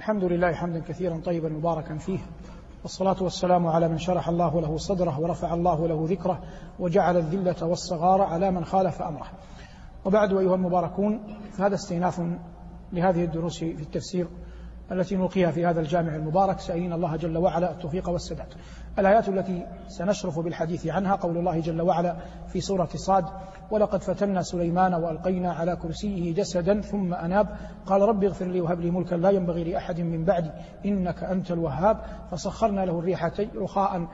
الحمد 0.00 0.24
لله 0.24 0.52
حمدا 0.52 0.80
كثيرا 0.80 1.20
طيبا 1.24 1.48
مباركا 1.48 1.98
فيه. 1.98 2.18
والصلاة 2.82 3.22
والسلام 3.22 3.66
على 3.66 3.88
من 3.88 3.98
شرح 3.98 4.28
الله 4.28 4.60
له 4.60 4.76
صدره 4.76 5.20
ورفع 5.20 5.54
الله 5.54 5.88
له 5.88 6.06
ذكره 6.08 6.42
وجعل 6.78 7.16
الذلة 7.16 7.66
والصغار 7.66 8.22
على 8.22 8.50
من 8.50 8.64
خالف 8.64 9.02
أمره. 9.02 9.26
وبعد 10.04 10.32
أيها 10.32 10.54
المباركون 10.54 11.36
فهذا 11.52 11.74
استئناف 11.74 12.22
لهذه 12.92 13.24
الدروس 13.24 13.58
في 13.58 13.82
التفسير. 13.82 14.28
التي 14.92 15.16
نلقيها 15.16 15.50
في 15.50 15.66
هذا 15.66 15.80
الجامع 15.80 16.16
المبارك. 16.16 16.60
سائلين 16.60 16.92
الله 16.92 17.16
جل 17.16 17.38
وعلا 17.38 17.70
التوفيق 17.70 18.08
والسداد. 18.08 18.46
الآيات 18.98 19.28
التي 19.28 19.66
سنشرف 19.88 20.38
بالحديث 20.38 20.86
عنها 20.86 21.14
قول 21.14 21.38
الله 21.38 21.60
جل 21.60 21.80
وعلا 21.82 22.16
في 22.48 22.60
سورة 22.60 22.88
صاد 22.94 23.24
ولقد 23.70 24.02
فتنا 24.02 24.42
سليمان 24.42 24.94
وألقينا 24.94 25.52
على 25.52 25.76
كرسيه 25.76 26.34
جسدا 26.34 26.80
ثم 26.80 27.14
أناب. 27.14 27.56
قال 27.86 28.02
رب 28.02 28.24
اغفر 28.24 28.46
لي 28.46 28.60
وهب 28.60 28.80
لي 28.80 28.90
ملكا 28.90 29.14
لا 29.14 29.30
ينبغي 29.30 29.64
لأحد 29.64 30.00
من 30.00 30.24
بعدي 30.24 30.50
إنك 30.86 31.24
أنت 31.24 31.50
الوهاب. 31.50 32.00
فسخرنا 32.30 32.80
له 32.80 32.98
الريح 32.98 33.30
رخاء 33.56 34.08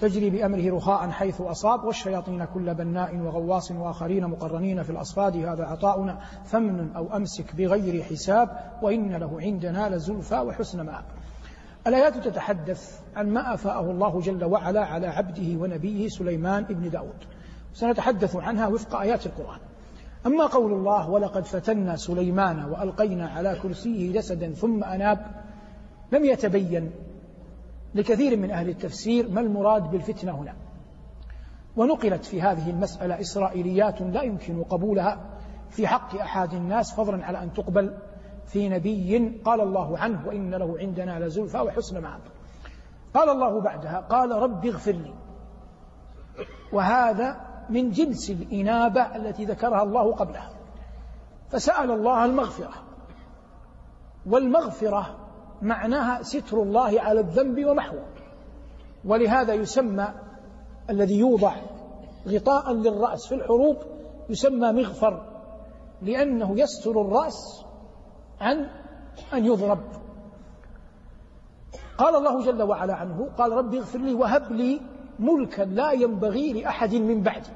تجري 0.00 0.30
بأمره 0.30 0.76
رخاء 0.76 1.10
حيث 1.10 1.40
أصاب 1.40 1.84
والشياطين 1.84 2.44
كل 2.44 2.74
بناء 2.74 3.16
وغواص 3.16 3.70
وآخرين 3.70 4.26
مقرنين 4.26 4.82
في 4.82 4.90
الأصفاد 4.90 5.36
هذا 5.36 5.64
عطاؤنا 5.64 6.18
فمن 6.44 6.92
أو 6.96 7.16
أمسك 7.16 7.56
بغير 7.56 8.02
حساب 8.02 8.48
وإن 8.82 9.16
له 9.16 9.40
عندنا 9.40 9.96
لزلفى 9.96 10.38
وحسن 10.38 10.80
مآب. 10.86 11.04
الآيات 11.86 12.16
تتحدث 12.16 13.00
عن 13.16 13.28
ما 13.28 13.54
أفاءه 13.54 13.90
الله 13.90 14.20
جل 14.20 14.44
وعلا 14.44 14.84
على 14.84 15.06
عبده 15.06 15.60
ونبيه 15.60 16.08
سليمان 16.08 16.64
ابن 16.64 16.90
داود. 16.90 17.24
سنتحدث 17.72 18.36
عنها 18.36 18.66
وفق 18.66 19.00
آيات 19.00 19.26
القرآن. 19.26 19.58
أما 20.26 20.46
قول 20.46 20.72
الله 20.72 21.10
ولقد 21.10 21.44
فتنا 21.44 21.96
سليمان 21.96 22.64
وألقينا 22.64 23.28
على 23.28 23.58
كرسيه 23.62 24.12
جسدا 24.12 24.52
ثم 24.52 24.84
أناب 24.84 25.26
لم 26.12 26.24
يتبين 26.24 26.90
لكثير 27.94 28.36
من 28.36 28.50
أهل 28.50 28.68
التفسير 28.68 29.28
ما 29.28 29.40
المراد 29.40 29.90
بالفتنة 29.90 30.32
هنا. 30.32 30.54
ونقلت 31.76 32.24
في 32.24 32.42
هذه 32.42 32.70
المسألة 32.70 33.20
إسرائيليات 33.20 34.00
لا 34.00 34.22
يمكن 34.22 34.62
قبولها 34.62 35.20
في 35.70 35.88
حق 35.88 36.16
أحد 36.16 36.54
الناس 36.54 36.94
فضلا 36.94 37.24
على 37.24 37.42
أن 37.42 37.52
تقبل 37.52 37.98
في 38.46 38.68
نبي 38.68 39.40
قال 39.44 39.60
الله 39.60 39.98
عنه 39.98 40.26
وإن 40.26 40.54
له 40.54 40.78
عندنا 40.78 41.26
لزلفى 41.26 41.58
وحسن 41.58 42.02
مآب 42.02 42.20
قال 43.14 43.28
الله 43.28 43.60
بعدها 43.60 44.00
قال 44.00 44.30
رب 44.30 44.66
اغفر 44.66 44.92
لي. 44.92 45.14
وهذا 46.72 47.40
من 47.70 47.90
جنس 47.90 48.30
الإنابة 48.30 49.16
التي 49.16 49.44
ذكرها 49.44 49.82
الله 49.82 50.12
قبلها. 50.12 50.50
فسأل 51.50 51.90
الله 51.90 52.24
المغفرة. 52.24 52.74
والمغفرة 54.26 55.25
معناها 55.62 56.22
ستر 56.22 56.62
الله 56.62 57.00
على 57.00 57.20
الذنب 57.20 57.64
ومحوه 57.64 58.04
ولهذا 59.04 59.54
يسمى 59.54 60.08
الذي 60.90 61.18
يوضع 61.18 61.54
غطاء 62.28 62.72
للرأس 62.72 63.26
في 63.26 63.34
الحروب 63.34 63.76
يسمى 64.30 64.72
مغفر 64.72 65.36
لأنه 66.02 66.60
يستر 66.60 67.00
الرأس 67.00 67.64
عن 68.40 68.68
أن 69.32 69.44
يضرب. 69.46 69.78
قال 71.98 72.16
الله 72.16 72.44
جل 72.44 72.62
وعلا 72.62 72.94
عنه 72.94 73.28
قال 73.38 73.52
رب 73.52 73.74
اغفر 73.74 73.98
لي 73.98 74.14
وهب 74.14 74.52
لي 74.52 74.80
ملكا 75.18 75.62
لا 75.62 75.92
ينبغي 75.92 76.52
لأحد 76.52 76.94
من 76.94 77.22
بعدي. 77.22 77.50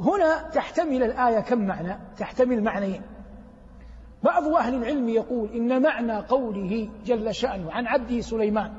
هنا 0.00 0.50
تحتمل 0.50 1.02
الآية 1.02 1.40
كم 1.40 1.66
معنى؟ 1.66 1.98
تحتمل 2.18 2.62
معنيين. 2.62 3.02
بعض 4.26 4.48
أهل 4.48 4.74
العلم 4.74 5.08
يقول 5.08 5.48
إن 5.54 5.82
معنى 5.82 6.16
قوله 6.16 6.88
جل 7.04 7.34
شأنه 7.34 7.72
عن 7.72 7.86
عبده 7.86 8.20
سليمان 8.20 8.72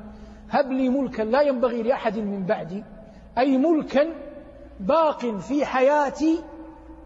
هب 0.50 0.72
لي 0.72 0.88
ملكا 0.88 1.22
لا 1.22 1.40
ينبغي 1.40 1.82
لأحد 1.82 2.18
من 2.18 2.46
بعدي 2.46 2.84
أي 3.38 3.58
ملكا 3.58 4.14
باق 4.80 5.26
في 5.26 5.66
حياتي 5.66 6.44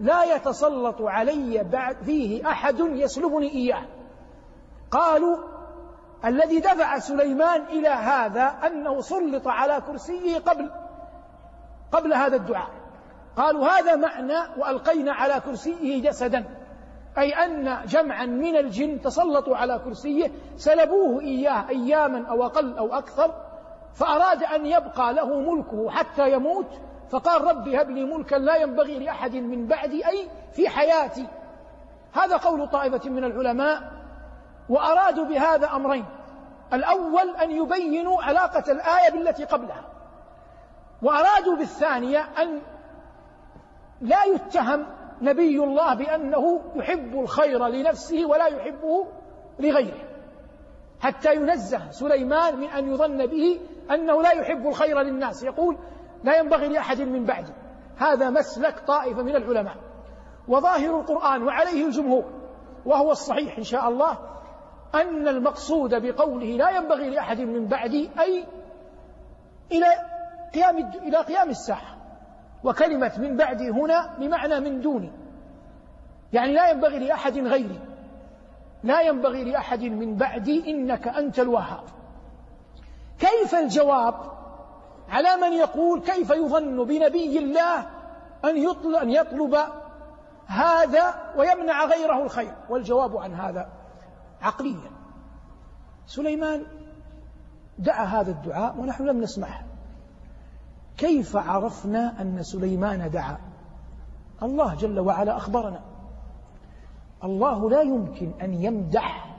لا 0.01 0.25
يتسلط 0.37 1.03
علي 1.03 1.65
بعد 1.73 1.97
فيه 2.05 2.51
أحد 2.51 2.79
يسلبني 2.79 3.53
إياه. 3.53 3.85
قالوا 4.91 5.37
الذي 6.25 6.61
دفع 6.61 6.99
سليمان 6.99 7.63
إلى 7.63 7.89
هذا 7.89 8.45
أنه 8.67 9.01
سلط 9.01 9.49
على 9.49 9.83
كرسيه 9.87 10.39
قبل 10.39 10.71
قبل 11.93 12.15
هذا 12.15 12.37
الدعاء. 12.37 12.71
قالوا 13.37 13.67
هذا 13.67 13.97
معنى 13.97 14.39
وألقينا 14.59 15.13
على 15.13 15.41
كرسيه 15.41 16.03
جسدا. 16.03 16.45
أي 17.19 17.33
أن 17.33 17.87
جمعا 17.87 18.27
من 18.27 18.57
الجن 18.57 19.01
تسلطوا 19.01 19.57
على 19.57 19.79
كرسيه 19.79 20.31
سلبوه 20.57 21.21
إياه 21.21 21.69
أياما 21.69 22.29
أو 22.29 22.47
أقل 22.47 22.79
أو 22.79 22.95
أكثر 22.95 23.35
فأراد 23.95 24.43
أن 24.43 24.67
يبقى 24.67 25.15
له 25.15 25.41
ملكه 25.41 25.91
حتى 25.91 26.33
يموت 26.33 26.67
فقال 27.11 27.45
رب 27.45 27.69
هب 27.69 27.91
لي 27.91 28.05
ملكا 28.05 28.37
لا 28.37 28.57
ينبغي 28.57 28.99
لأحد 28.99 29.35
من 29.35 29.67
بعدي 29.67 30.09
أي 30.09 30.29
في 30.53 30.69
حياتي. 30.69 31.27
هذا 32.13 32.37
قول 32.37 32.69
طائفة 32.69 33.11
من 33.11 33.25
العلماء 33.25 33.93
وأرادوا 34.69 35.25
بهذا 35.25 35.71
أمرين. 35.77 36.05
الأول 36.73 37.37
أن 37.43 37.51
يبينوا 37.51 38.23
علاقة 38.23 38.73
الآية 38.73 39.11
بالتي 39.11 39.45
قبلها. 39.45 39.85
وأرادوا 41.03 41.57
بالثانية 41.57 42.29
أن 42.43 42.61
لا 44.01 44.25
يتهم 44.25 44.87
نبي 45.23 45.65
الله 45.65 45.95
بأنه 45.95 46.61
يحب 46.75 47.21
الخير 47.21 47.67
لنفسه 47.67 48.27
ولا 48.27 48.47
يحبه 48.47 49.07
لغيره. 49.59 50.09
حتى 51.01 51.35
ينزه 51.35 51.91
سليمان 51.91 52.57
من 52.57 52.69
أن 52.69 52.93
يظن 52.93 53.27
به 53.27 53.61
أنه 53.91 54.23
لا 54.23 54.33
يحب 54.33 54.67
الخير 54.67 55.01
للناس. 55.01 55.43
يقول 55.43 55.79
لا 56.25 56.39
ينبغي 56.39 56.69
لأحد 56.69 57.01
من 57.01 57.25
بعدي 57.25 57.53
هذا 57.97 58.31
مسلك 58.31 58.79
طائفة 58.87 59.23
من 59.23 59.37
العلماء. 59.37 59.77
وظاهر 60.49 61.01
القرآن 61.01 61.43
وعليه 61.43 61.87
الجمهور 61.87 62.25
وهو 62.87 63.11
الصحيح 63.11 63.59
إن 63.59 63.65
شاء 63.65 63.89
الله 63.89 64.19
أن 64.95 65.29
المقصود 65.29 65.95
بقوله 65.95 66.47
لا 66.47 66.71
ينبغي 66.71 67.11
لأحد 67.11 67.41
من 67.41 67.67
بعدي 67.67 68.11
أي 68.21 68.45
إلى 69.73 69.87
قيام 70.55 70.77
إلى 70.79 71.19
قيام 71.19 71.49
الساعة. 71.49 71.92
وكلمة 72.65 73.13
من 73.19 73.37
بعدي 73.37 73.71
هنا 73.71 74.17
بمعنى 74.19 74.61
من 74.61 74.81
دوني. 74.81 75.13
يعني 76.33 76.53
لا 76.53 76.71
ينبغي 76.71 76.99
لأحد 76.99 77.39
غيري. 77.39 77.81
لا 78.83 79.01
ينبغي 79.01 79.45
لأحد 79.45 79.83
من 79.83 80.17
بعدي 80.17 80.71
إنك 80.71 81.09
أنت 81.09 81.39
الوهاب. 81.39 81.85
كيف 83.19 83.55
الجواب؟ 83.55 84.15
على 85.09 85.37
من 85.37 85.53
يقول 85.53 86.01
كيف 86.01 86.31
يظن 86.31 86.85
بنبي 86.85 87.39
الله 87.39 87.79
أن 88.45 88.57
يطلب, 88.57 88.95
أن 88.95 89.11
يطلب 89.11 89.59
هذا 90.47 91.33
ويمنع 91.37 91.85
غيره 91.85 92.23
الخير؟ 92.23 92.55
والجواب 92.69 93.17
عن 93.17 93.35
هذا 93.35 93.69
عقليا. 94.43 94.91
سليمان 96.07 96.67
دعا 97.79 98.05
هذا 98.05 98.31
الدعاء 98.31 98.79
ونحن 98.79 99.05
لم 99.05 99.21
نسمعه. 99.21 99.72
كيف 100.97 101.37
عرفنا 101.37 102.23
أن 102.23 102.43
سليمان 102.43 103.11
دعا؟ 103.11 103.39
الله 104.43 104.75
جل 104.75 105.01
وعلا 105.01 105.37
أخبرنا. 105.37 105.81
الله 107.25 107.71
لا 107.71 107.81
يمكن 107.81 108.33
أن 108.43 108.55
يمدح 108.55 109.37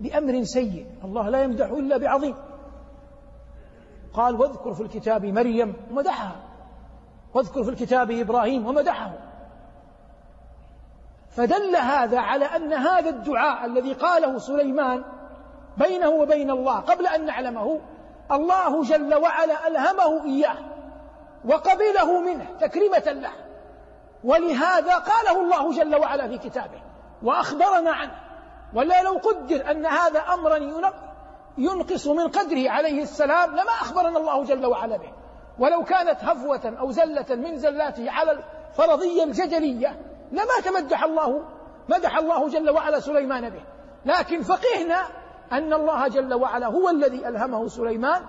بأمر 0.00 0.44
سيء. 0.44 0.86
الله 1.04 1.28
لا 1.28 1.42
يمدح 1.42 1.66
إلا 1.66 1.96
بعظيم. 1.96 2.34
قال 4.12 4.40
واذكر 4.40 4.74
في 4.74 4.82
الكتاب 4.82 5.24
مريم 5.24 5.74
ومدحها. 5.90 6.36
واذكر 7.34 7.64
في 7.64 7.70
الكتاب 7.70 8.10
إبراهيم 8.10 8.66
ومدحه. 8.66 9.12
فدل 11.30 11.76
هذا 11.76 12.18
على 12.18 12.44
أن 12.44 12.72
هذا 12.72 13.08
الدعاء 13.08 13.66
الذي 13.66 13.92
قاله 13.92 14.38
سليمان 14.38 15.04
بينه 15.78 16.08
وبين 16.08 16.50
الله 16.50 16.80
قبل 16.80 17.06
أن 17.06 17.26
نعلمه 17.26 17.80
الله 18.32 18.82
جل 18.82 19.14
وعلا 19.14 19.66
ألهمه 19.66 20.24
إياه 20.24 20.56
وقبله 21.44 22.20
منه 22.20 22.46
تكريمة 22.60 23.04
له. 23.06 23.32
ولهذا 24.24 24.94
قاله 24.94 25.40
الله 25.40 25.72
جل 25.72 25.96
وعلا 25.96 26.28
في 26.28 26.38
كتابه 26.38 26.82
وأخبرنا 27.22 27.92
عنه. 27.92 28.12
ولا 28.74 29.02
لو 29.02 29.12
قدر 29.18 29.70
أن 29.70 29.86
هذا 29.86 30.20
أمرا 30.20 30.56
ينقص 31.58 32.06
من 32.06 32.28
قدره 32.28 32.70
عليه 32.70 33.02
السلام 33.02 33.50
لما 33.50 33.72
أخبرنا 33.80 34.18
الله 34.18 34.44
جل 34.44 34.66
وعلا 34.66 34.96
به. 34.96 35.12
ولو 35.58 35.84
كانت 35.84 36.24
هفوة 36.24 36.76
أو 36.80 36.90
زلة 36.90 37.26
من 37.30 37.56
زلاته 37.56 38.10
على 38.10 38.32
الفرضية 38.72 39.24
الجدلية 39.24 40.00
لما 40.32 40.60
تمدح 40.64 41.04
الله 41.04 41.42
مدح 41.88 42.16
الله 42.16 42.48
جل 42.48 42.70
وعلا 42.70 43.00
سليمان 43.00 43.50
به. 43.50 43.62
لكن 44.04 44.42
فقهنا 44.42 45.02
أن 45.52 45.72
الله 45.72 46.08
جل 46.08 46.34
وعلا 46.34 46.66
هو 46.66 46.88
الذي 46.88 47.28
ألهمه 47.28 47.66
سليمان 47.68 48.22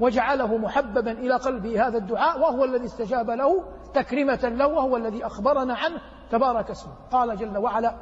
وجعله 0.00 0.56
محببا 0.56 1.12
إلى 1.12 1.34
قلبه 1.34 1.86
هذا 1.86 1.98
الدعاء 1.98 2.40
وهو 2.40 2.64
الذي 2.64 2.84
استجاب 2.84 3.30
له 3.30 3.64
تكريمة 3.94 4.48
له 4.48 4.66
وهو 4.66 4.96
الذي 4.96 5.26
أخبرنا 5.26 5.74
عنه 5.74 6.00
تبارك 6.30 6.70
اسمه. 6.70 6.92
قال 7.10 7.36
جل 7.36 7.58
وعلا 7.58 7.94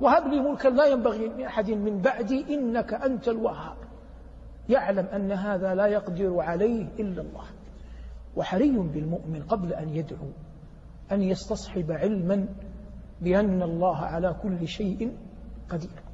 وهب 0.00 0.26
لي 0.26 0.40
ملكا 0.40 0.68
لا 0.68 0.86
ينبغي 0.86 1.28
لأحد 1.28 1.70
من 1.70 2.00
بعدي 2.00 2.54
إنك 2.54 2.94
أنت 2.94 3.28
الوهاب. 3.28 3.76
يعلم 4.68 5.06
أن 5.06 5.32
هذا 5.32 5.74
لا 5.74 5.86
يقدر 5.86 6.40
عليه 6.40 6.86
إلا 6.98 7.22
الله. 7.22 7.44
وحري 8.36 8.70
بالمؤمن 8.70 9.42
قبل 9.42 9.72
أن 9.72 9.88
يدعو 9.88 10.28
أن 11.12 11.22
يستصحب 11.22 11.92
علما 11.92 12.48
بأن 13.20 13.62
الله 13.62 13.96
على 13.96 14.36
كل 14.42 14.68
شيء 14.68 15.16
قدير. 15.70 16.09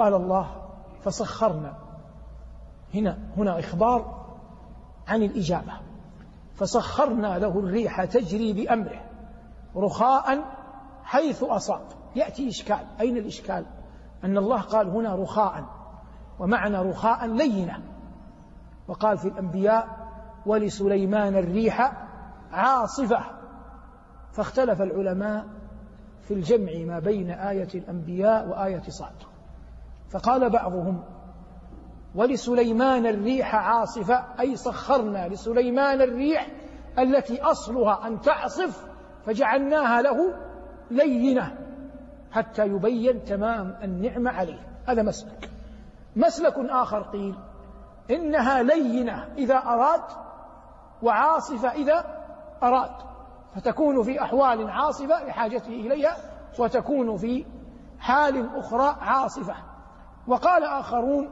قال 0.00 0.14
الله 0.14 0.50
فسخرنا. 1.02 1.74
هنا 2.94 3.18
هنا 3.36 3.58
إخبار 3.58 4.26
عن 5.08 5.22
الإجابة. 5.22 5.72
فسخرنا 6.54 7.38
له 7.38 7.58
الريح 7.58 8.04
تجري 8.04 8.52
بأمره 8.52 9.04
رخاء 9.76 10.44
حيث 11.04 11.42
أصاب. 11.42 11.82
يأتي 12.16 12.48
إشكال. 12.48 12.86
أين 13.00 13.16
الإشكال؟ 13.16 13.66
أن 14.24 14.38
الله 14.38 14.60
قال 14.60 14.88
هنا 14.88 15.14
رخاء 15.14 15.64
ومعنى 16.38 16.76
رخاء 16.78 17.26
لينة. 17.26 17.82
وقال 18.88 19.18
في 19.18 19.28
الأنبياء 19.28 20.08
ولسليمان 20.46 21.36
الريح 21.36 22.06
عاصفة. 22.52 23.24
فاختلف 24.32 24.82
العلماء 24.82 25.46
في 26.22 26.34
الجمع 26.34 26.72
ما 26.94 26.98
بين 26.98 27.30
آية 27.30 27.68
الأنبياء 27.74 28.48
وآية 28.48 28.82
صاد 28.88 29.29
فقال 30.10 30.50
بعضهم 30.50 31.02
ولسليمان 32.14 33.06
الريح 33.06 33.54
عاصفة 33.54 34.24
أي 34.40 34.56
سخرنا 34.56 35.28
لسليمان 35.28 36.00
الريح 36.00 36.50
التي 36.98 37.42
أصلها 37.42 38.06
أن 38.06 38.20
تعصف 38.20 38.86
فجعلناها 39.26 40.02
له 40.02 40.34
لينة 40.90 41.58
حتى 42.32 42.66
يبين 42.66 43.24
تمام 43.24 43.78
النعمة 43.82 44.30
عليه. 44.30 44.68
هذا 44.86 45.02
مسلك. 45.02 45.50
مسلك 46.16 46.54
آخر 46.58 47.02
قيل 47.02 47.34
إنها 48.10 48.62
لينة 48.62 49.28
إذا 49.38 49.56
أراد 49.56 50.02
وعاصفة 51.02 51.72
إذا 51.72 52.04
أراد. 52.62 52.90
فتكون 53.54 54.02
في 54.02 54.22
أحوال 54.22 54.70
عاصفة 54.70 55.24
لحاجته 55.24 55.68
إليها 55.68 56.16
وتكون 56.58 57.16
في 57.16 57.44
حال 57.98 58.56
أخرى 58.56 58.96
عاصفة. 59.00 59.54
وقال 60.26 60.64
آخرون 60.64 61.28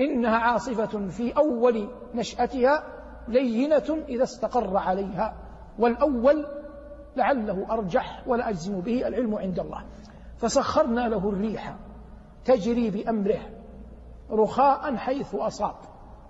إنها 0.00 0.36
عاصفة 0.36 1.08
في 1.08 1.36
أول 1.36 1.88
نشأتها 2.14 2.82
لينة 3.28 4.04
إذا 4.08 4.22
استقر 4.22 4.76
عليها 4.76 5.34
والأول 5.78 6.46
لعله 7.16 7.66
أرجح 7.70 8.22
ولا 8.26 8.48
أجزم 8.48 8.80
به 8.80 9.08
العلم 9.08 9.34
عند 9.34 9.58
الله. 9.58 9.84
فسخرنا 10.36 11.08
له 11.08 11.28
الريح 11.28 11.76
تجري 12.44 12.90
بأمره 12.90 13.40
رخاء 14.30 14.96
حيث 14.96 15.34
أصاب. 15.34 15.74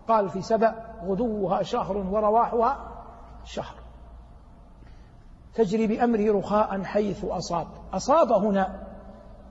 قال 0.08 0.28
في 0.28 0.42
سبأ 0.42 0.74
غدوها 1.04 1.62
شهر 1.62 1.96
ورواحها 1.96 2.92
شهر. 3.44 3.74
تجري 5.54 5.86
بأمره 5.86 6.38
رخاء 6.38 6.82
حيث 6.82 7.24
أصاب. 7.24 7.66
أصاب 7.92 8.32
هنا 8.32 8.85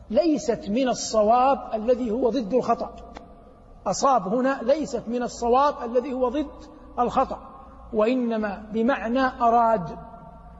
ليست 0.09 0.69
من 0.69 0.89
الصواب 0.89 1.69
الذي 1.73 2.11
هو 2.11 2.29
ضد 2.29 2.53
الخطأ. 2.53 2.95
أصاب 3.87 4.27
هنا 4.27 4.59
ليست 4.63 5.03
من 5.07 5.23
الصواب 5.23 5.75
الذي 5.83 6.13
هو 6.13 6.29
ضد 6.29 6.51
الخطأ. 6.99 7.39
وإنما 7.93 8.65
بمعنى 8.71 9.21
أراد 9.41 9.97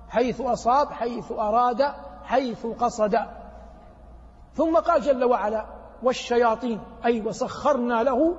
حيث 0.10 0.42
أصاب 0.42 0.92
حيث 0.92 1.32
أراد 1.32 1.82
حيث 2.24 2.66
قصد. 2.66 3.20
ثم 4.54 4.78
قال 4.78 5.02
جل 5.02 5.24
وعلا 5.24 5.66
والشياطين 6.04 6.80
أي 7.06 7.22
وسخرنا 7.22 8.04
له 8.04 8.36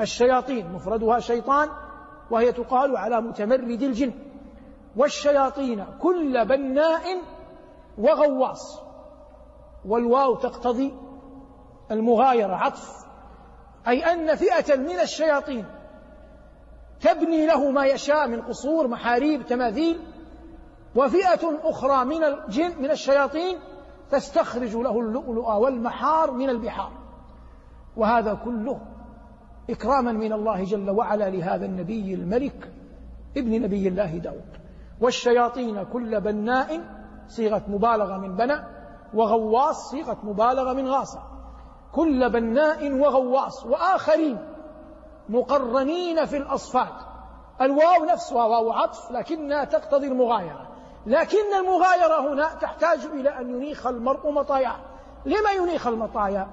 الشياطين. 0.00 0.72
مفردها 0.72 1.18
شيطان 1.18 1.68
وهي 2.30 2.52
تقال 2.52 2.96
على 2.96 3.20
متمرد 3.20 3.82
الجن. 3.82 4.12
والشياطين 4.96 5.86
كل 6.00 6.44
بناء 6.44 7.02
وغواص. 7.98 8.87
والواو 9.84 10.34
تقتضي 10.34 10.94
المغايرة 11.90 12.54
عطف. 12.54 13.06
أي 13.88 14.12
أن 14.12 14.34
فئة 14.34 14.76
من 14.76 15.00
الشياطين 15.00 15.64
تبني 17.00 17.46
له 17.46 17.70
ما 17.70 17.86
يشاء 17.86 18.28
من 18.28 18.42
قصور 18.42 18.88
محاريب 18.88 19.46
تماثيل. 19.46 20.00
وفئة 20.96 21.58
أخرى 21.62 22.04
من 22.04 22.24
الجن 22.24 22.82
من 22.82 22.90
الشياطين 22.90 23.58
تستخرج 24.10 24.76
له 24.76 25.00
اللؤلؤ 25.00 25.50
والمحار 25.50 26.30
من 26.30 26.50
البحار. 26.50 26.92
وهذا 27.96 28.34
كله 28.34 28.80
إكراما 29.70 30.12
من 30.12 30.32
الله 30.32 30.64
جل 30.64 30.90
وعلا 30.90 31.30
لهذا 31.30 31.66
النبي 31.66 32.14
الملك 32.14 32.72
ابن 33.36 33.62
نبي 33.62 33.88
الله 33.88 34.18
داود. 34.18 34.58
والشياطين 35.00 35.84
كل 35.84 36.20
بناء 36.20 36.80
صيغة 37.28 37.62
مبالغة 37.68 38.18
من 38.18 38.36
بنى 38.36 38.77
وغواص 39.14 39.90
صيغة 39.90 40.18
مبالغة 40.22 40.72
من 40.72 40.88
غاصة. 40.88 41.22
كل 41.92 42.30
بناء 42.30 42.92
وغواص 42.92 43.66
وآخرين 43.66 44.38
مقرنين 45.28 46.24
في 46.24 46.36
الأصفاد. 46.36 46.92
الواو 47.60 48.04
نفسها 48.04 48.44
واو 48.44 48.72
عطف 48.72 49.10
لكنها 49.10 49.64
تقتضي 49.64 50.06
المغايرة. 50.06 50.68
لكن 51.06 51.54
المغايرة 51.60 52.32
هنا 52.32 52.54
تحتاج 52.54 52.98
إلى 52.98 53.40
أن 53.40 53.50
ينيخ 53.50 53.86
المرء 53.86 54.30
مطاياه 54.30 54.76
لما 55.26 55.50
ينيخ 55.50 55.86
المطايا؟ 55.86 56.48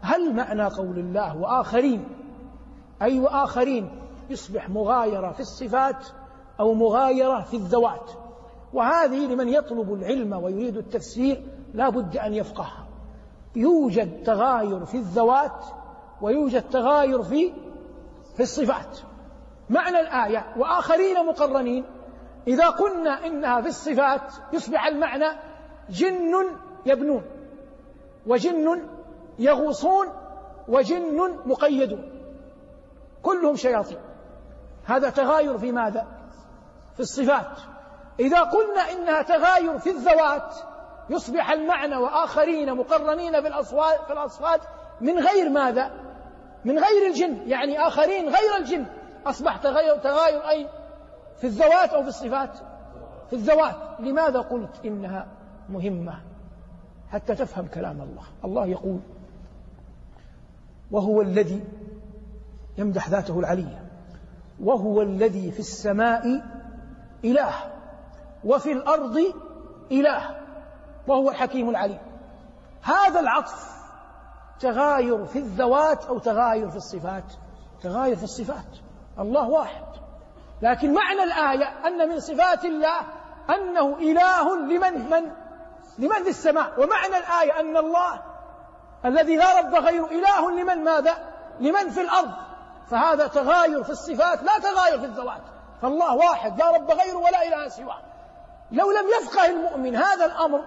هل 0.00 0.34
معنى 0.34 0.64
قول 0.64 0.98
الله 0.98 1.36
وآخرين؟ 1.36 2.08
أي 3.02 3.20
وآخرين؟ 3.20 4.02
يصبح 4.30 4.68
مغايرة 4.68 5.32
في 5.32 5.40
الصفات 5.40 6.06
أو 6.60 6.74
مغايرة 6.74 7.40
في 7.40 7.56
الذوات. 7.56 8.10
وهذه 8.72 9.26
لمن 9.26 9.48
يطلب 9.48 9.92
العلم 9.92 10.32
ويريد 10.32 10.76
التفسير 10.76 11.42
لا 11.74 11.88
بد 11.88 12.16
أن 12.16 12.34
يفقهها 12.34 12.86
يوجد 13.56 14.24
تغاير 14.24 14.84
في 14.84 14.96
الذوات 14.96 15.64
ويوجد 16.22 16.62
تغاير 16.70 17.22
في 17.22 17.52
في 18.36 18.42
الصفات. 18.42 18.98
معنى 19.70 20.00
الآية 20.00 20.46
وآخرين 20.56 21.26
مقرنين. 21.26 21.84
إذا 22.48 22.66
قلنا 22.66 23.26
إنها 23.26 23.60
في 23.60 23.68
الصفات 23.68 24.32
يصبح 24.52 24.86
المعنى 24.86 25.26
جن 25.90 26.46
يبنون 26.86 27.22
وجن 28.26 28.82
يغوصون 29.38 30.06
وجن 30.68 31.38
مقيدون. 31.46 32.10
كلهم 33.22 33.56
شياطين. 33.56 33.98
هذا 34.84 35.10
تغاير 35.10 35.58
في 35.58 35.72
ماذا؟ 35.72 36.06
في 36.94 37.00
الصفات. 37.00 37.58
إذا 38.20 38.40
قلنا 38.40 38.92
إنها 38.92 39.22
تغاير 39.22 39.78
في 39.78 39.90
الذوات 39.90 40.54
يصبح 41.10 41.50
المعنى 41.50 41.96
وآخرين 41.96 42.74
مقرنين 42.74 43.40
في 43.40 43.48
الأصوات 43.48 44.00
في 44.06 44.66
من 45.00 45.18
غير 45.18 45.50
ماذا؟ 45.50 45.90
من 46.64 46.78
غير 46.78 47.06
الجن. 47.10 47.48
يعني 47.48 47.78
آخرين 47.86 48.24
غير 48.24 48.56
الجن. 48.58 48.86
أصبح 49.26 49.56
تغير 49.56 49.96
تغاير 49.96 50.48
أين 50.48 50.68
في 51.36 51.46
الذوات 51.46 51.90
أو 51.90 52.02
في 52.02 52.08
الصفات؟ 52.08 52.58
في 53.30 53.32
الذوات. 53.32 53.74
لماذا 54.00 54.40
قلت 54.40 54.84
إنها 54.84 55.26
مهمة؟ 55.68 56.20
حتى 57.10 57.34
تفهم 57.34 57.66
كلام 57.66 58.02
الله. 58.02 58.24
الله 58.44 58.66
يقول 58.66 59.00
وهو 60.90 61.22
الذي 61.22 61.64
يمدح 62.78 63.08
ذاته 63.08 63.38
العلية 63.38 63.86
وهو 64.60 65.02
الذي 65.02 65.50
في 65.50 65.60
السماء 65.60 66.42
إله 67.24 67.54
وفي 68.44 68.72
الأرض 68.72 69.18
إله. 69.92 70.45
وهو 71.06 71.30
الحكيم 71.30 71.70
العليم 71.70 72.00
هذا 72.82 73.20
العطف 73.20 73.76
تغاير 74.60 75.26
في 75.26 75.38
الذوات 75.38 76.04
أو 76.04 76.18
تغاير 76.18 76.70
في 76.70 76.76
الصفات. 76.76 77.24
تغاير 77.82 78.16
في 78.16 78.24
الصفات. 78.24 78.78
الله 79.18 79.48
واحد. 79.48 79.84
لكن 80.62 80.94
معنى 80.94 81.22
الآية 81.22 81.86
أن 81.86 82.08
من 82.08 82.20
صفات 82.20 82.64
الله 82.64 83.00
أنه 83.50 83.96
إله 83.98 84.56
لمن 84.56 85.10
من؟ 85.10 85.32
لمن 85.98 86.22
في 86.22 86.28
السماء. 86.28 86.72
ومعنى 86.78 87.16
الآية 87.16 87.60
أن 87.60 87.76
الله 87.76 88.22
الذي 89.04 89.36
لا 89.36 89.58
رب 89.58 89.74
غيره 89.74 90.06
إله 90.06 90.50
لمن؟ 90.50 90.84
ماذا؟ 90.84 91.14
لمن 91.60 91.90
في 91.90 92.00
الأرض. 92.00 92.32
فهذا 92.90 93.26
تغاير 93.26 93.84
في 93.84 93.90
الصفات 93.90 94.42
لا 94.42 94.58
تغاير 94.58 94.98
في 94.98 95.04
الذوات. 95.04 95.42
فالله 95.82 96.16
واحد 96.16 96.58
لا 96.58 96.70
رب 96.70 96.90
غيره 96.90 97.16
ولا 97.16 97.48
إله 97.48 97.68
سواه. 97.68 98.02
لو 98.70 98.90
لم 98.90 99.06
يفقه 99.20 99.46
المؤمن 99.46 99.96
هذا 99.96 100.26
الأمر 100.26 100.64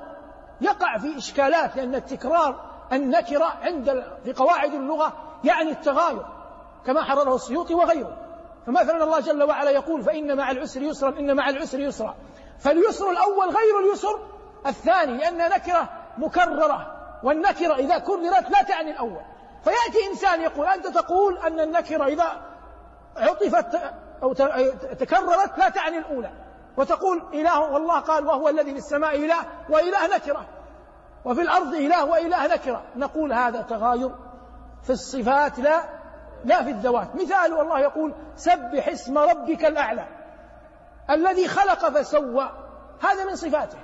يقع 0.62 0.98
في 0.98 1.18
إشكالات 1.18 1.76
لأن 1.76 1.96
التكرار 1.96 2.70
النكرة 2.94 3.46
عند 3.46 4.04
في 4.24 4.34
قواعد 4.34 4.74
اللغة 4.74 5.14
يعني 5.44 5.72
التغاير 5.72 6.26
كما 6.86 7.04
حرره 7.04 7.36
السيوطي 7.36 7.74
وغيره. 7.74 8.18
فمثلا 8.68 9.04
الله 9.04 9.20
جل 9.20 9.44
وعلا 9.44 9.72
يقول 9.72 10.04
فإن 10.04 10.38
مع 10.38 10.52
العسر 10.52 10.82
يسرا 10.82 11.10
إن 11.10 11.36
مع 11.36 11.50
العسر 11.50 11.80
يسرا. 11.80 12.16
فاليسر 12.60 13.12
الأول 13.12 13.48
غير 13.48 13.80
اليسر 13.80 14.20
الثاني 14.68 15.18
لأن 15.18 15.38
نكرة 15.38 15.90
مكررة 16.18 16.96
والنكرة 17.24 17.76
إذا 17.76 17.98
كررت 17.98 18.50
لا 18.50 18.64
تعني 18.68 18.92
الأول. 18.92 19.22
فيأتي 19.64 20.08
إنسان 20.10 20.42
يقول 20.42 20.66
أنت 20.66 20.88
تقول 20.88 21.38
أن 21.38 21.60
النكرة 21.60 22.06
إذا 22.06 22.42
عطفت 23.18 23.80
أو 24.24 24.34
تكررت 25.00 25.58
لا 25.58 25.70
تعني 25.70 25.98
الأولى. 25.98 26.32
وتقول 26.80 27.24
إله 27.34 27.60
والله 27.60 28.00
قال 28.00 28.28
وهو 28.28 28.50
الذي 28.50 28.72
في 28.72 28.78
السماء 28.78 29.16
إله 29.16 29.38
وإله 29.70 30.08
نكرة. 30.16 30.46
وفي 31.26 31.42
الأرض 31.42 31.74
إله 31.74 32.06
وإله 32.06 32.48
نكرة. 32.48 32.84
نقول 32.96 33.34
هذا 33.34 33.62
تغاير 33.62 34.12
في 34.84 34.90
الصفات 34.90 35.60
لا 35.60 35.84
لا 36.46 36.64
في 36.64 36.70
الذوات. 36.70 37.16
مثال 37.16 37.54
والله 37.54 37.80
يقول 37.80 38.14
سبح 38.36 38.88
اسم 38.88 39.18
ربك 39.18 39.66
الأعلى 39.66 40.08
الذي 41.10 41.48
خلق 41.48 41.90
فسوى. 41.90 42.50
هذا 43.02 43.26
من 43.26 43.36
صفاته. 43.36 43.80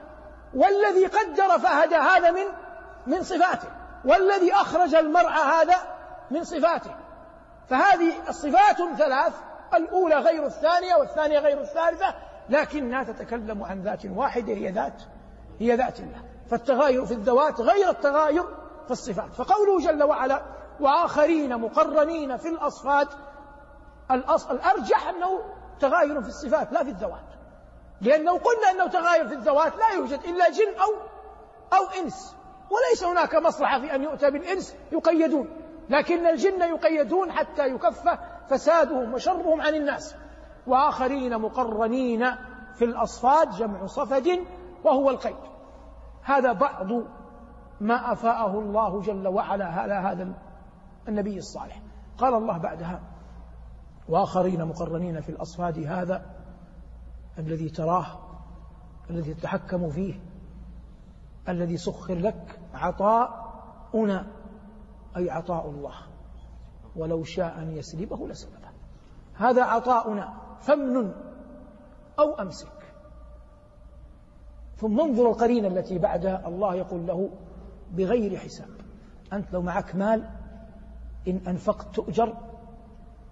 والذي 0.54 1.06
قدر 1.06 1.60
فهدى 1.60 1.96
هذا 1.96 2.32
من 2.32 2.46
من 3.08 3.24
صفاته. 3.24 3.68
والذي 4.06 4.54
أخرج 4.54 4.96
المرعى 4.96 5.42
هذا 5.42 5.76
من 6.32 6.44
صفاته. 6.44 6.96
فهذه 7.70 8.30
الصفات 8.30 8.78
ثلاث 8.98 9.34
الأولى 9.74 10.16
غير 10.16 10.46
الثانية 10.46 10.96
والثانية 10.96 11.40
غير 11.40 11.62
الثالثة. 11.62 12.16
لكنها 12.50 13.04
تتكلم 13.04 13.64
عن 13.64 13.82
ذات 13.82 14.06
واحدة 14.06 14.54
هي 14.54 14.72
ذات 14.72 15.02
هي 15.60 15.76
ذات 15.76 16.00
الله. 16.00 16.22
فالتغاير 16.50 17.06
في 17.06 17.14
الذوات 17.14 17.62
غير 17.62 17.90
التغاير 17.90 18.44
في 18.86 18.92
الصفات. 18.92 19.34
فقوله 19.34 19.80
جل 19.80 20.04
وعلا 20.04 20.42
وآخرين 20.80 21.58
مقرنين 21.58 22.38
في 22.38 22.50
الأصفاد 22.50 23.08
الأصل 24.12 24.56
الأرجح 24.56 25.08
أنه 25.08 25.40
تغاير 25.80 26.22
في 26.22 26.28
الصفات 26.28 26.74
لا 26.74 26.84
في 26.84 26.90
الذوات. 26.90 27.26
لأنه 28.02 28.32
قلنا 28.32 28.72
أنه 28.72 28.88
تغاير 28.88 29.28
في 29.28 29.34
الذوات 29.34 29.74
لا 29.76 29.96
يوجد 29.96 30.20
إلا 30.26 30.50
جن 30.50 30.80
أو 30.80 30.94
أو 31.78 32.02
إنس. 32.02 32.36
وليس 32.70 33.04
هناك 33.04 33.36
مصلحة 33.36 33.80
في 33.80 33.96
أن 33.96 34.04
يؤتى 34.04 34.32
بالإنس 34.32 34.76
يقيدون. 34.92 35.50
لكن 35.90 36.28
الجن 36.28 36.62
يقيدون 36.62 37.32
حتى 37.32 37.68
يكف 37.68 38.10
فسادهم 38.50 39.14
وشرهم 39.14 39.62
عن 39.62 39.76
الناس. 39.76 40.16
وآخرين 40.68 41.38
مقرنين 41.38 42.26
في 42.74 42.86
الأصفاد 42.86 43.50
جمع 43.50 43.86
صفد 43.86 44.28
وهو 44.84 45.10
القيد. 45.10 45.36
هذا 46.22 46.54
بعض 46.54 46.88
ما 47.82 48.12
أفاءه 48.12 48.60
الله 48.60 49.02
جل 49.02 49.28
وعلا 49.28 49.66
على 49.66 49.94
هذا 49.94 50.34
النبي 51.08 51.38
الصالح. 51.38 51.82
قال 52.18 52.34
الله 52.34 52.58
بعدها 52.58 53.02
وآخرين 54.10 54.66
مقرنين 54.66 55.22
في 55.22 55.30
الأصفاد 55.30 55.80
هذا 55.80 56.26
الذي 57.40 57.70
تراه 57.70 58.06
الذي 59.10 59.34
تتحكم 59.34 59.90
فيه 59.90 60.20
الذي 61.50 61.78
سخر 61.78 62.16
لك 62.16 62.60
عطاؤنا 62.74 64.28
أي 65.18 65.30
عطاء 65.30 65.70
الله. 65.70 65.94
ولو 66.96 67.24
شاء 67.24 67.58
أن 67.58 67.72
يسلبه 67.72 68.28
لسلبه. 68.28 68.70
هذا 69.34 69.64
عطاؤنا. 69.64 70.34
فمن 70.62 71.12
أو 72.20 72.34
أمسك. 72.34 72.68
ثم 74.78 75.00
انظر 75.00 75.30
القرينة 75.30 75.68
التي 75.68 75.98
بعدها 75.98 76.48
الله 76.48 76.76
يقول 76.76 77.08
له 77.08 77.30
بغير 77.94 78.38
حساب. 78.38 78.68
أنت 79.34 79.54
لو 79.54 79.62
معك 79.62 79.96
مال 79.96 80.30
إن 81.28 81.42
أنفقت 81.48 81.96
تؤجر 81.96 82.34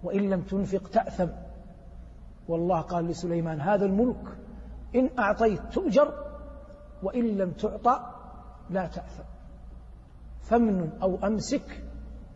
وإن 0.02 0.30
لم 0.30 0.40
تنفق 0.40 0.88
تأثم. 0.88 1.28
والله 2.48 2.80
قال 2.80 3.04
لسليمان 3.06 3.60
هذا 3.60 3.86
الملك 3.86 4.36
إن 4.94 5.10
أعطيت 5.18 5.60
تؤجر 5.72 6.14
وإن 7.02 7.38
لم 7.38 7.50
تعطى 7.50 8.00
لا 8.70 8.86
تأثم. 8.86 9.24
فمن 10.40 10.90
أو 11.02 11.18
أمسك 11.24 11.82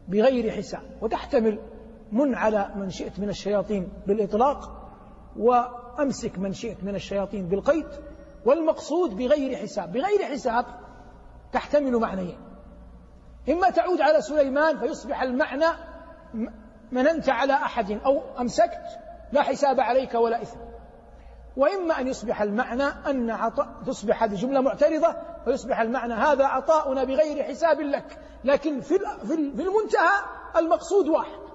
بغير 0.09 0.51
حساب. 0.51 0.83
وتحتمل 1.01 1.59
من 2.13 2.35
على 2.35 2.71
من 2.77 2.91
شئت 2.91 3.21
من 3.21 3.29
الشياطين 3.29 3.89
بالإطلاق 4.07 4.78
وأمسك 5.39 6.39
من 6.39 6.53
شئت 6.53 6.85
من 6.85 6.95
الشياطين 6.95 7.49
بالقيد 7.49 7.87
والمقصود 8.45 9.17
بغير 9.17 9.57
حساب. 9.57 9.93
بغير 9.93 10.25
حساب 10.25 10.65
تحتمل 11.53 11.97
معنيين. 11.97 12.39
إما 13.49 13.71
تعود 13.71 14.01
على 14.01 14.21
سليمان 14.21 14.79
فيصبح 14.79 15.23
المعنى 15.23 15.67
مننت 16.93 17.29
على 17.29 17.53
أحد 17.53 17.91
أو 17.91 18.23
أمسكت 18.41 18.85
لا 19.33 19.43
حساب 19.43 19.81
عليك 19.81 20.15
ولا 20.15 20.43
إثم. 20.43 20.59
وإما 21.57 22.01
أن 22.01 22.07
يصبح 22.07 22.43
المعنى 22.43 22.85
أن 22.85 23.31
عطاء 23.31 23.69
تصبح 23.87 24.23
هذه 24.23 24.35
جملة 24.35 24.61
معترضة 24.61 25.17
فيصبح 25.45 25.81
المعنى 25.81 26.15
هذا 26.15 26.45
عطاؤنا 26.45 27.05
بغير 27.05 27.43
حساب 27.43 27.81
لك. 27.81 28.19
لكن 28.45 28.81
في 28.81 28.99
في 29.27 29.35
المنتهى 29.35 30.25
المقصود 30.57 31.09
واحد. 31.09 31.49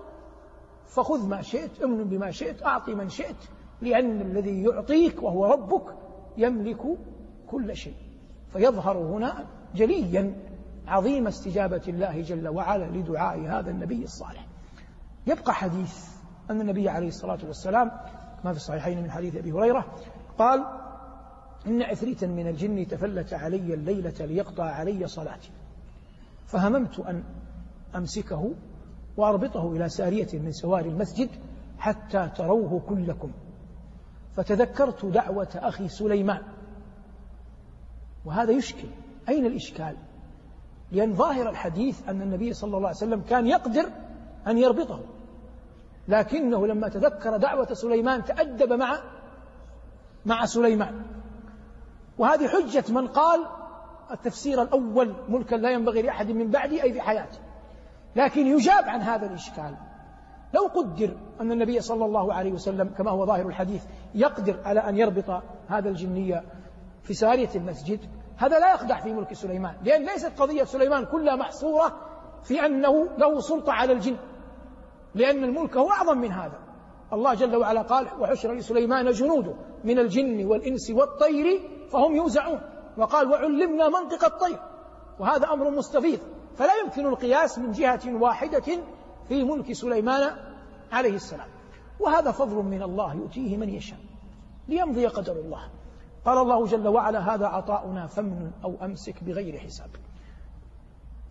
فخذ 0.88 1.28
ما 1.28 1.42
شئت 1.42 1.82
امن 1.84 2.04
بما 2.04 2.32
شئت 2.32 2.64
أعطي 2.66 2.96
من 2.96 3.10
شئت 3.10 3.36
لأن 3.84 4.22
الذي 4.22 4.64
يعطيك 4.64 5.24
وهو 5.24 5.46
ربك 5.46 5.96
يملك 6.38 6.82
كل 7.48 7.76
شيء. 7.76 7.96
فيظهر 8.54 8.98
هنا 8.98 9.46
جليا 9.76 10.36
عظيم 10.88 11.28
استجابة 11.28 11.82
الله 11.88 12.22
جل 12.22 12.48
وعلا 12.48 12.98
لدعاء 12.98 13.40
هذا 13.40 13.72
النبي 13.72 14.04
الصالح. 14.04 14.48
يبقى 15.28 15.54
حديث 15.54 16.08
أن 16.50 16.62
النبي 16.62 16.90
عليه 16.90 17.08
الصلاة 17.08 17.40
والسلام 17.48 17.92
ما 18.46 18.52
في 18.52 18.58
الصحيحين 18.58 19.04
من 19.04 19.12
حديث 19.12 19.36
أبي 19.36 19.52
هريرة 19.52 19.86
قال 20.38 20.66
إن 21.68 21.82
عفريتا 21.82 22.28
من 22.28 22.48
الجن 22.48 22.88
تفلت 22.88 23.34
علي 23.34 23.74
الليلة 23.74 24.26
ليقطع 24.26 24.64
علي 24.64 25.08
صلاتي. 25.08 25.52
فهممت 26.48 27.00
أن 27.00 27.24
أمسكه 27.96 28.52
وأربطه 29.18 29.72
إلى 29.72 29.90
سارية 29.90 30.28
من 30.34 30.52
سوار 30.52 30.86
المسجد 30.86 31.30
حتى 31.78 32.30
تروه 32.36 32.82
كلكم. 32.90 33.32
فتذكرت 34.36 35.06
دعوة 35.06 35.48
أخي 35.56 35.88
سليمان. 35.88 36.42
وهذا 38.26 38.52
يشكل. 38.52 38.88
أين 39.30 39.46
الإشكال؟ 39.46 39.98
لأن 40.92 41.14
ظاهر 41.14 41.50
الحديث 41.50 42.10
أن 42.10 42.22
النبي 42.22 42.54
صلى 42.54 42.78
الله 42.78 42.88
عليه 42.88 42.98
وسلم 42.98 43.22
كان 43.22 43.48
يقدر 43.48 43.90
أن 44.48 44.58
يربطه. 44.58 45.00
لكنه 46.08 46.68
لما 46.68 46.90
تذكر 46.90 47.38
دعوة 47.38 47.74
سليمان 47.74 48.24
تأدب 48.24 48.74
مع 48.74 49.00
مع 50.26 50.46
سليمان. 50.46 51.06
وهذه 52.18 52.48
حجة 52.48 52.84
من 52.90 53.08
قال 53.08 53.46
التفسير 54.12 54.62
الأول 54.62 55.14
ملكا 55.30 55.56
لا 55.56 55.72
ينبغي 55.72 56.02
لأحد 56.02 56.32
من 56.32 56.52
بعدي 56.52 56.84
أي 56.84 56.94
في 56.94 57.02
حياته 57.02 57.38
لكن 58.16 58.48
يجاب 58.48 58.84
عن 58.84 59.02
هذا 59.02 59.26
الإشكال. 59.26 59.76
لو 60.54 60.68
قدر 60.68 61.18
أن 61.42 61.52
النبي 61.52 61.82
صلى 61.82 62.06
الله 62.06 62.34
عليه 62.34 62.52
وسلم 62.52 62.90
كما 62.98 63.12
هو 63.12 63.26
ظاهر 63.26 63.48
الحديث 63.48 63.84
يقدر 64.16 64.60
على 64.66 64.80
أن 64.80 64.98
يربط 64.98 65.44
هذا 65.68 65.90
الجنية 65.90 66.44
في 67.04 67.14
سارية 67.14 67.50
المسجد 67.56 68.00
هذا 68.38 68.60
لا 68.60 68.72
يقدح 68.72 69.02
في 69.02 69.14
ملك 69.14 69.34
سليمان 69.34 69.76
لأن 69.84 70.06
ليست 70.06 70.42
قضية 70.42 70.64
سليمان 70.64 71.06
كلها 71.06 71.36
محصورة 71.36 71.98
في 72.44 72.66
أنه 72.66 73.10
له 73.18 73.40
سلطة 73.40 73.74
على 73.74 73.94
الجن 73.94 74.18
لأن 75.16 75.44
الملك 75.44 75.78
هو 75.78 75.90
أعظم 75.90 76.18
من 76.18 76.32
هذا. 76.32 76.60
الله 77.14 77.34
جل 77.34 77.56
وعلا 77.56 77.82
قال 77.82 78.08
وحشر 78.20 78.54
لسليمان 78.54 79.12
جنوده 79.12 79.56
من 79.84 80.00
الجن 80.00 80.46
والإنس 80.46 80.92
والطير 80.92 81.70
فهم 81.92 82.16
يوزعون 82.16 82.62
وقال 82.98 83.32
وعلمنا 83.32 83.90
منطق 83.90 84.26
الطير 84.26 84.60
وهذا 85.20 85.48
أمر 85.54 85.70
مستفيض 85.70 86.20
فلا 86.56 86.76
يمكن 86.84 87.06
القياس 87.06 87.60
من 87.60 87.72
جهة 87.72 88.02
واحدة 88.06 88.84
في 89.28 89.44
ملك 89.44 89.72
سليمان 89.72 90.32
عليه 90.92 91.16
السلام. 91.16 91.53
وهذا 92.00 92.32
فضل 92.32 92.56
من 92.56 92.84
الله 92.84 93.14
يؤتيه 93.14 93.58
من 93.58 93.70
يشاء 93.70 94.00
ليمضي 94.68 95.08
قدر 95.08 95.34
الله. 95.34 95.70
قال 96.26 96.38
الله 96.38 96.66
جل 96.66 96.88
وعلا 96.88 97.36
هذا 97.36 97.48
عطاؤنا 97.48 98.08
فمن 98.08 98.52
أو 98.64 98.76
أمسك 98.82 99.24
بغير 99.24 99.60
حساب. 99.60 99.90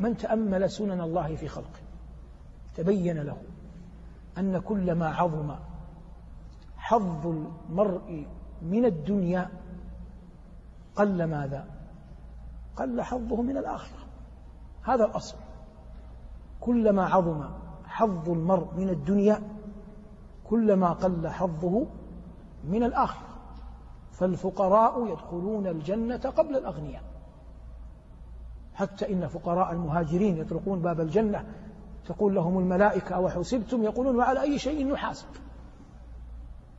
من 0.01 0.17
تأمل 0.17 0.71
سنن 0.71 1.01
الله 1.01 1.37
في 1.37 1.49
خلقه 1.49 1.81
تبين 2.75 3.19
له 3.19 3.37
أن 4.39 4.59
كلما 4.59 5.09
عظم 5.09 5.55
حظ 6.77 7.27
المرء 7.27 8.27
من 8.63 8.85
الدنيا 8.85 9.51
قل 10.97 11.25
ماذا؟ 11.25 11.67
قل 12.77 13.03
حظه 13.03 13.43
من 13.43 13.57
الآخرة. 13.57 13.99
هذا 14.83 15.05
الأصل. 15.05 15.37
كلما 16.61 17.05
عظم 17.07 17.45
حظ 17.85 18.31
المرء 18.31 18.75
من 18.77 18.89
الدنيا 18.89 19.52
كلما 20.53 20.93
قل 20.93 21.29
حظه 21.29 21.87
من 22.65 22.83
الآخرة 22.83 23.29
فالفقراء 24.11 25.07
يدخلون 25.07 25.67
الجنة 25.67 26.17
قبل 26.17 26.57
الأغنياء. 26.57 27.03
حتى 28.75 29.13
إن 29.13 29.27
فقراء 29.27 29.73
المهاجرين 29.73 30.37
يطرقون 30.37 30.83
باب 30.83 31.01
الجنة 31.01 31.47
تقول 32.07 32.35
لهم 32.35 32.59
الملائكة 32.59 33.21
وحسبتم 33.21 33.83
يقولون 33.83 34.17
وعلى 34.17 34.41
أي 34.43 34.59
شيء 34.59 34.93
نحاسب. 34.93 35.27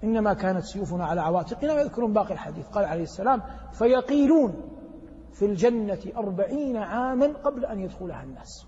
إنما 0.04 0.34
كانت 0.34 0.64
سيوفنا 0.64 1.06
على 1.06 1.22
عواتقنا 1.22 1.74
ويذكرون 1.74 2.14
باقي 2.14 2.34
الحديث. 2.34 2.68
قال 2.68 2.86
عليه 2.86 3.04
السلام 3.04 3.42
فيقيلون 3.72 4.54
في 5.32 5.46
الجنة 5.46 6.00
أربعين 6.18 6.78
عاما 6.78 7.28
قبل 7.28 7.66
أن 7.66 7.80
يدخلها 7.80 8.24
الناس. 8.24 8.66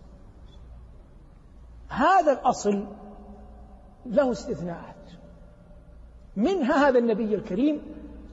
هذا 1.90 2.32
الأصل 2.32 2.88
له 4.06 4.32
استثناءات. 4.32 4.96
منها 6.36 6.90
هذا 6.90 7.00
النبي 7.00 7.36
الكريم 7.36 7.82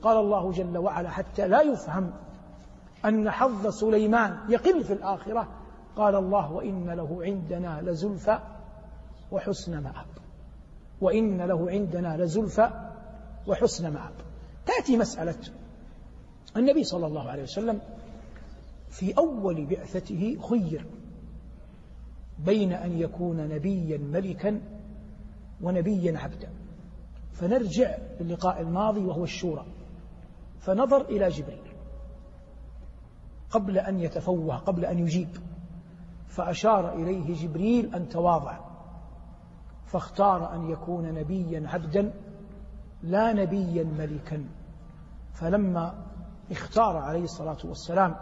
قال 0.02 0.16
الله 0.16 0.52
جل 0.52 0.78
وعلا 0.78 1.10
حتى 1.10 1.48
لا 1.48 1.62
يفهم 1.62 2.12
أن 3.04 3.30
حظ 3.30 3.66
سليمان 3.66 4.38
يقل 4.48 4.84
في 4.84 4.92
الآخرة 4.92 5.48
قال 5.96 6.14
الله 6.14 6.52
وإن 6.52 6.90
له 6.90 7.18
عندنا 7.22 7.80
لزلفى 7.82 8.38
وحسن 9.32 9.82
مآب. 9.82 10.06
وإن 11.00 11.42
له 11.42 11.70
عندنا 11.70 12.16
لزلفى 12.16 12.70
وحسن 13.46 13.92
مآب. 13.92 14.12
تأتي 14.66 14.96
مسألة 14.96 15.38
النبي 16.56 16.84
صلى 16.84 17.06
الله 17.06 17.30
عليه 17.30 17.42
وسلم 17.42 17.80
في 18.88 19.18
أول 19.18 19.66
بعثته 19.66 20.38
خير 20.50 20.86
بين 22.38 22.72
أن 22.72 22.98
يكون 22.98 23.48
نبيا 23.48 23.98
ملكا 23.98 24.60
ونبيا 25.62 26.18
عبدا. 26.18 26.48
فنرجع 27.32 27.96
للقاء 28.20 28.60
الماضي 28.60 29.00
وهو 29.00 29.24
الشورى. 29.24 29.66
فنظر 30.58 31.00
إلى 31.00 31.28
جبريل. 31.28 31.72
قبل 33.50 33.78
أن 33.78 34.00
يتفوه 34.00 34.56
قبل 34.56 34.84
أن 34.84 34.98
يجيب. 34.98 35.28
فأشار 36.26 36.94
إليه 36.94 37.34
جبريل 37.34 37.94
أن 37.94 38.08
تواضع. 38.08 38.58
فاختار 39.86 40.54
أن 40.54 40.70
يكون 40.70 41.14
نبيا 41.14 41.68
عبدا 41.68 42.12
لا 43.02 43.32
نبيا 43.32 43.84
ملكا. 43.84 44.44
فلما 45.32 45.94
اختار 46.50 46.96
عليه 46.96 47.24
الصلاة 47.24 47.58
والسلام 47.64 48.16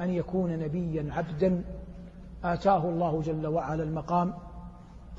أن 0.00 0.10
يكون 0.10 0.58
نبيا 0.58 1.12
عبدا 1.12 1.64
آتاه 2.44 2.88
الله 2.88 3.20
جل 3.22 3.46
وعلا 3.46 3.82
المقام 3.82 4.34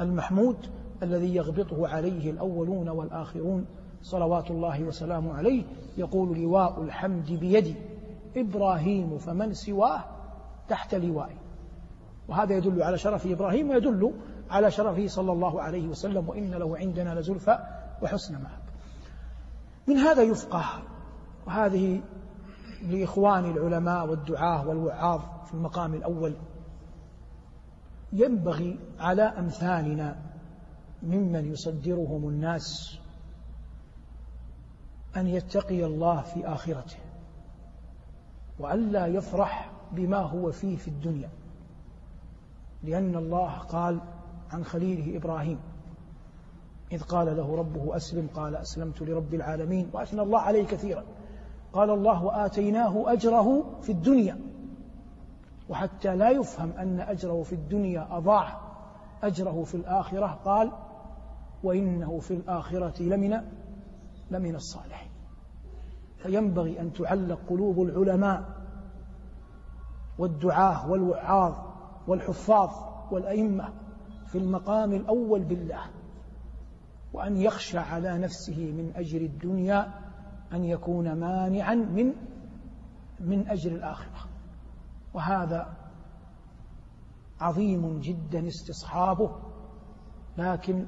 المحمود 0.01 0.57
الذي 1.03 1.35
يغبطه 1.35 1.87
عليه 1.87 2.31
الأولون 2.31 2.89
والآخرون 2.89 3.65
صلوات 4.01 4.51
الله 4.51 4.83
وسلامه 4.83 5.33
عليه 5.33 5.63
يقول 5.97 6.39
لواء 6.39 6.83
الحمد 6.83 7.31
بيدي 7.31 7.75
إبراهيم 8.37 9.17
فمن 9.17 9.53
سواه 9.53 10.03
تحت 10.69 10.95
لوائي. 10.95 11.35
وهذا 12.27 12.55
يدل 12.57 12.83
على 12.83 12.97
شرف 12.97 13.27
إبراهيم 13.27 13.69
ويدل 13.69 14.13
على 14.49 14.71
شرفه 14.71 15.07
صلى 15.07 15.31
الله 15.31 15.61
عليه 15.61 15.87
وسلم 15.87 16.29
وإن 16.29 16.51
له 16.51 16.77
عندنا 16.77 17.19
لزلفى 17.19 17.59
وحسن 18.01 18.33
مآب. 18.33 18.63
من 19.87 19.97
هذا 19.97 20.21
يفقه 20.23 20.65
وهذه 21.47 22.01
لإخوان 22.89 23.45
العلماء 23.45 24.07
والدعاة 24.07 24.67
والوعاظ 24.67 25.21
في 25.45 25.53
المقام 25.53 25.93
الأول 25.93 26.33
ينبغي 28.13 28.79
على 28.99 29.21
أمثالنا 29.21 30.15
ممن 31.03 31.51
يصدرهم 31.51 32.29
الناس 32.29 32.99
أن 35.17 35.27
يتقي 35.27 35.85
الله 35.85 36.21
في 36.21 36.47
آخرته 36.47 36.97
وألا 38.59 39.07
يفرح 39.07 39.71
بما 39.91 40.17
هو 40.17 40.51
فيه 40.51 40.77
في 40.77 40.87
الدنيا 40.87 41.29
لأن 42.83 43.15
الله 43.15 43.57
قال 43.57 43.99
عن 44.51 44.65
خليله 44.65 45.17
إبراهيم 45.17 45.59
إذ 46.91 47.03
قال 47.03 47.37
له 47.37 47.55
ربه 47.55 47.95
أسلم 47.95 48.27
قال 48.33 48.55
أسلمت 48.55 49.01
لرب 49.01 49.33
العالمين 49.33 49.89
وأثنى 49.93 50.21
الله 50.21 50.39
عليه 50.39 50.65
كثيرا 50.65 51.03
قال 51.73 51.89
الله 51.89 52.23
وآتيناه 52.23 53.13
أجره 53.13 53.79
في 53.81 53.91
الدنيا 53.91 54.39
وحتى 55.69 56.15
لا 56.15 56.29
يفهم 56.29 56.71
أن 56.71 56.99
أجره 56.99 57.43
في 57.43 57.53
الدنيا 57.53 58.07
أضاع 58.11 58.61
أجره 59.23 59.63
في 59.63 59.75
الآخرة 59.75 60.39
قال 60.45 60.71
وإنه 61.63 62.19
في 62.19 62.33
الآخرة 62.33 63.03
لمن 63.03 63.41
لمن 64.31 64.55
الصالحين. 64.55 65.11
فينبغي 66.17 66.81
أن 66.81 66.93
تعلق 66.93 67.39
قلوب 67.49 67.81
العلماء 67.81 68.63
والدعاة 70.17 70.91
والوعاظ 70.91 71.53
والحفاظ 72.07 72.69
والأئمة 73.11 73.73
في 74.27 74.37
المقام 74.37 74.93
الأول 74.93 75.43
بالله 75.43 75.83
وأن 77.13 77.37
يخشى 77.37 77.77
على 77.77 78.17
نفسه 78.17 78.71
من 78.71 78.91
أجر 78.95 79.21
الدنيا 79.21 79.93
أن 80.53 80.63
يكون 80.63 81.13
مانعا 81.13 81.75
من 81.75 82.13
من 83.19 83.47
أجر 83.47 83.71
الآخرة. 83.71 84.27
وهذا 85.13 85.73
عظيم 87.39 87.99
جدا 87.99 88.47
استصحابه 88.47 89.31
لكن 90.37 90.85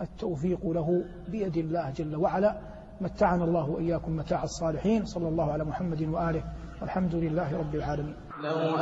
التوفيق 0.00 0.60
له 0.64 1.04
بيد 1.28 1.56
الله 1.56 1.90
جل 1.90 2.16
وعلا. 2.16 2.60
متعنا 3.00 3.44
الله 3.44 3.70
وإياكم 3.70 4.16
متاع 4.16 4.42
الصالحين. 4.42 5.04
صلى 5.04 5.28
الله 5.28 5.52
على 5.52 5.64
محمد 5.64 6.02
وآله. 6.02 6.42
والحمد 6.80 7.14
لله 7.14 7.58
رب 7.58 7.74
العالمين. 7.74 8.14
لو 8.42 8.76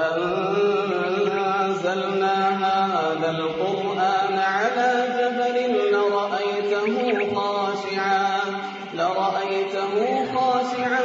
أنزلنا 1.64 2.48
هذا 2.48 3.30
القرآن 3.30 4.38
على 4.38 4.90
جبل 5.16 5.56
لرأيته 5.92 7.34
خاشعا 7.34 8.40
لرأيته 8.94 9.94
خاشعا 10.34 11.00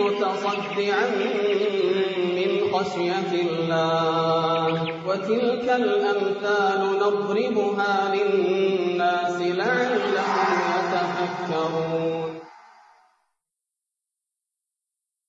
متصدعا 0.00 1.06
خشية 2.72 3.32
الله. 3.42 4.82
وتلك 5.06 5.66
الأمثال 5.68 6.80
نضربها 6.96 8.14
للناس 8.14 9.36
لعلهم 9.40 10.58
يتفكرون. 10.76 11.89